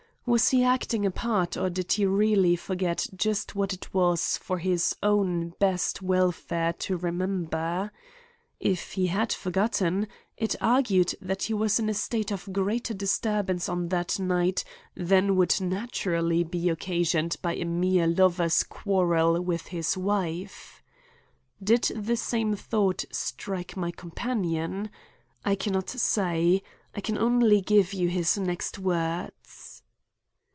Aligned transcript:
Was 0.23 0.49
he 0.51 0.63
acting 0.63 1.03
a 1.03 1.09
part 1.09 1.57
or 1.57 1.67
did 1.71 1.93
he 1.93 2.05
really 2.05 2.55
forget 2.55 3.07
just 3.15 3.55
what 3.55 3.73
it 3.73 3.91
was 3.91 4.37
for 4.37 4.59
his 4.59 4.95
own 5.01 5.49
best 5.57 6.03
welfare 6.03 6.73
to 6.73 6.95
remember? 6.95 7.91
If 8.59 8.91
he 8.93 9.07
had 9.07 9.33
forgotten, 9.33 10.07
it 10.37 10.55
argued 10.61 11.15
that 11.21 11.41
he 11.43 11.55
was 11.55 11.79
in 11.79 11.89
a 11.89 11.95
state 11.95 12.31
of 12.31 12.53
greater 12.53 12.93
disturbance 12.93 13.67
on 13.67 13.87
that 13.87 14.19
night 14.19 14.63
than 14.95 15.35
would 15.37 15.59
naturally 15.59 16.43
be 16.43 16.69
occasioned 16.69 17.35
by 17.41 17.55
a 17.55 17.65
mere 17.65 18.05
lover's 18.05 18.61
quarrel 18.61 19.41
with 19.41 19.67
his 19.67 19.97
wife. 19.97 20.83
Did 21.61 21.81
the 21.95 22.15
same 22.15 22.55
thought 22.55 23.05
strike 23.11 23.75
my 23.75 23.89
companion? 23.89 24.91
I 25.43 25.55
can 25.55 25.73
not 25.73 25.89
say; 25.89 26.61
I 26.93 27.01
can 27.01 27.17
only 27.17 27.59
give 27.59 27.91
you 27.93 28.07
his 28.07 28.37
next 28.37 28.77
words. 28.77 29.69